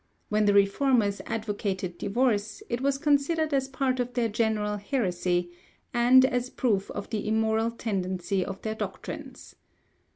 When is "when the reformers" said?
0.29-1.21